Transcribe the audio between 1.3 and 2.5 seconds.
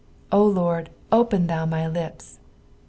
thou my lips.'"